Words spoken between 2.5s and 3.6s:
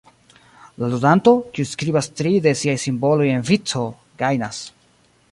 siaj simboloj en